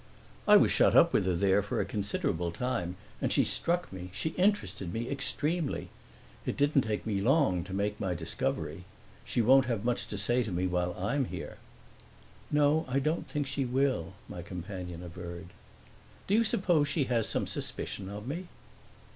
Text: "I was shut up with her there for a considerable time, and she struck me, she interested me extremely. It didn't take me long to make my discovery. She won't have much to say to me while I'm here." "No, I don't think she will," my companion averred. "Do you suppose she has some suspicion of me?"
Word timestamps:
"I 0.47 0.57
was 0.57 0.71
shut 0.71 0.95
up 0.95 1.13
with 1.13 1.27
her 1.27 1.35
there 1.35 1.61
for 1.61 1.79
a 1.79 1.85
considerable 1.85 2.51
time, 2.51 2.95
and 3.21 3.31
she 3.31 3.43
struck 3.45 3.93
me, 3.93 4.09
she 4.11 4.29
interested 4.29 4.91
me 4.91 5.07
extremely. 5.07 5.89
It 6.43 6.57
didn't 6.57 6.81
take 6.81 7.05
me 7.05 7.21
long 7.21 7.63
to 7.65 7.71
make 7.71 7.99
my 7.99 8.15
discovery. 8.15 8.85
She 9.23 9.43
won't 9.43 9.67
have 9.67 9.85
much 9.85 10.07
to 10.07 10.17
say 10.17 10.41
to 10.41 10.51
me 10.51 10.65
while 10.65 10.95
I'm 10.97 11.25
here." 11.25 11.57
"No, 12.49 12.83
I 12.87 12.97
don't 12.97 13.27
think 13.29 13.45
she 13.45 13.63
will," 13.63 14.13
my 14.27 14.41
companion 14.41 15.03
averred. 15.03 15.49
"Do 16.25 16.33
you 16.33 16.43
suppose 16.43 16.87
she 16.87 17.03
has 17.03 17.29
some 17.29 17.45
suspicion 17.45 18.09
of 18.09 18.27
me?" 18.27 18.47